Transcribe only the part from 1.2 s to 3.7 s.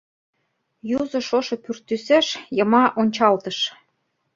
шошо пӱртӱсеш йыма ончалтыш.